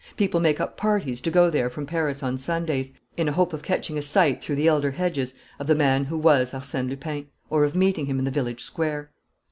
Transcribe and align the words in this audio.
People 0.17 0.39
make 0.39 0.59
up 0.59 0.77
parties 0.77 1.21
to 1.21 1.29
go 1.29 1.51
there 1.51 1.69
from 1.69 1.85
Paris 1.85 2.23
on 2.23 2.35
Sundays, 2.39 2.91
in 3.17 3.27
the 3.27 3.33
hope 3.33 3.53
of 3.53 3.61
catching 3.61 3.99
a 3.99 4.01
sight, 4.01 4.41
through 4.43 4.55
the 4.55 4.67
elder 4.67 4.89
hedges, 4.89 5.35
of 5.59 5.67
the 5.67 5.75
man 5.75 6.05
who 6.05 6.17
was 6.17 6.53
Arsène 6.53 6.89
Lupin, 6.89 7.27
or 7.51 7.63
of 7.65 7.75
meeting 7.75 8.07
him 8.07 8.17
in 8.17 8.25
the 8.25 8.31
village 8.31 8.63
square. 8.63 9.11